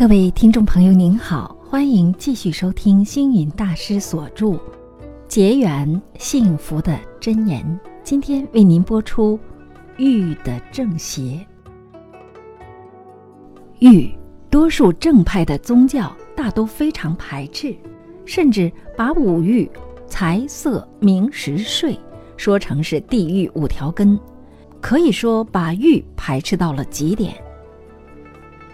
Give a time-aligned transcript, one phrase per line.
[0.00, 4.46] 各位听众朋友，您好，欢迎继续收听星云大师所著
[5.28, 7.62] 《结缘幸福的真言》。
[8.02, 9.38] 今天为您播出
[9.98, 11.46] “欲的正邪”。
[13.80, 14.10] 欲，
[14.48, 17.76] 多数正派的宗教大都非常排斥，
[18.24, 19.70] 甚至把五欲——
[20.08, 21.94] 财色名食睡——
[22.38, 24.18] 说成是地狱五条根，
[24.80, 27.34] 可以说把欲排斥到了极点。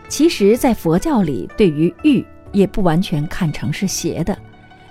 [0.09, 4.37] 其实，在佛教里，对于欲也不完全看成是邪的，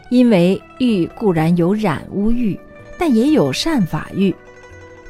[0.10, 2.60] 因为欲固然有染污欲，
[2.98, 4.36] 但也有善法欲。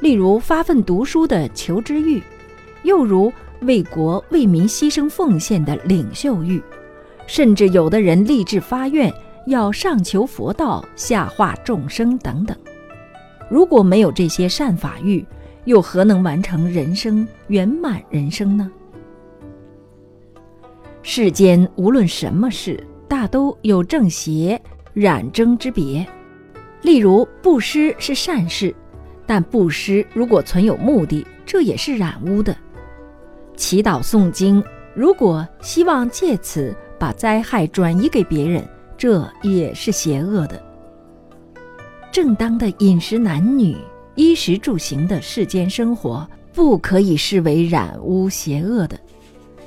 [0.01, 2.21] 例如发奋读书的求知欲，
[2.83, 6.61] 又如为国为民牺牲奉献的领袖欲，
[7.25, 9.11] 甚至有的人立志发愿
[9.47, 12.55] 要上求佛道，下化众生等等。
[13.49, 15.25] 如果没有这些善法欲，
[15.63, 18.71] 又何能完成人生圆满人生呢？
[21.07, 24.59] 世间无论什么事，大都有正邪
[24.91, 26.03] 染争之别。
[26.81, 28.75] 例如，布施是善事，
[29.23, 32.57] 但布施如果存有目的，这也是染污的。
[33.55, 34.61] 祈祷诵经，
[34.95, 40.59] 如果希望借此把灾害转移给别人，这也是邪恶的。
[42.11, 43.77] 正当的饮食男女、
[44.15, 48.99] 衣食住行的世间生活，不可以视为染污邪恶的。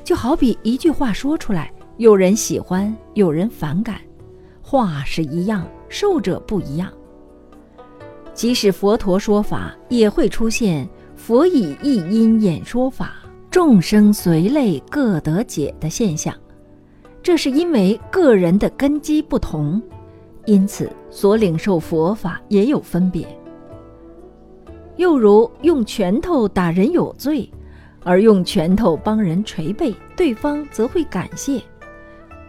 [0.09, 4.01] 就好比一句话说出来，有人喜欢，有人反感，
[4.63, 6.91] 话是一样，受者不一样。
[8.33, 13.17] 即使佛陀说法，也会出现佛以一因演说法，
[13.51, 16.35] 众生随类各得解的现象。
[17.23, 19.79] 这是因为个人的根基不同，
[20.47, 23.29] 因此所领受佛法也有分别。
[24.97, 27.47] 又如用拳头打人有罪。
[28.05, 31.61] 而用拳头帮人捶背，对方则会感谢。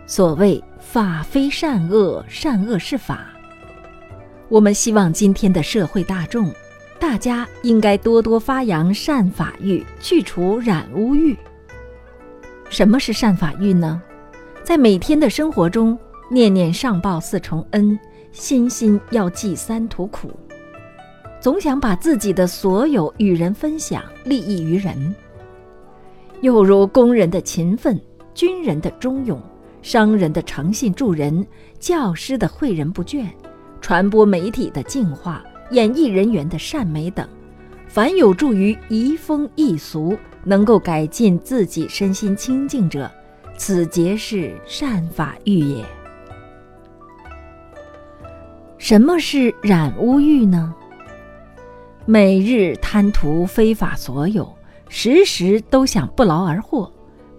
[0.05, 3.27] 所谓法非善恶，善恶是法。
[4.47, 6.51] 我们希望今天的社会大众，
[6.99, 11.37] 大家应该多多发扬善法欲，去除染污欲。
[12.69, 14.01] 什么是善法欲呢？
[14.63, 15.97] 在每天的生活中，
[16.31, 17.99] 念念上报四重恩，
[18.31, 20.31] 心心要记三途苦，
[21.39, 25.15] 总想把自己的所有与人分享，利益于人。
[26.41, 27.99] 又如工人的勤奋，
[28.33, 29.41] 军人的忠勇，
[29.81, 31.45] 商人的诚信助人，
[31.79, 33.25] 教师的诲人不倦，
[33.81, 37.27] 传播媒体的净化，演艺人员的善美等，
[37.87, 43.11] 凡有助于移风易俗，能够改进自己身心清净者，
[43.57, 45.83] 此皆是善法欲也。
[48.77, 50.73] 什么是染污欲呢？
[52.05, 54.49] 每日贪图非法所有。
[54.89, 56.91] 时时都想不劳而获，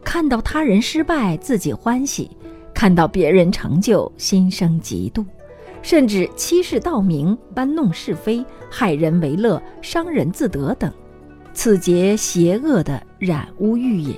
[0.02, 2.30] 看到他人失败自己欢喜，
[2.72, 5.24] 看到别人成就心生嫉妒，
[5.82, 10.90] 甚至欺世盗名、搬弄是非、害人为乐、伤人自得等，
[11.52, 14.14] 此皆邪恶的染污欲也。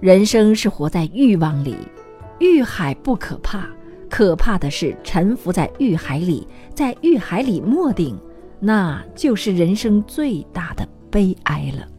[0.00, 1.76] 人生是活在欲望里，
[2.38, 3.66] 欲海不可怕，
[4.08, 8.16] 可怕的是沉浮在欲海里，在欲海里没顶，
[8.60, 10.88] 那就是人生最大的。
[11.10, 11.97] 悲哀了。